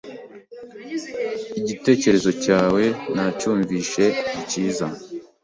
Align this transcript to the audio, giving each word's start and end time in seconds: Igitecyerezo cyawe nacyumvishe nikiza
Igitecyerezo 1.59 2.31
cyawe 2.43 2.83
nacyumvishe 3.15 4.05
nikiza 4.31 4.87